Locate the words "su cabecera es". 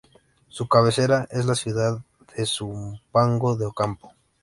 0.49-1.45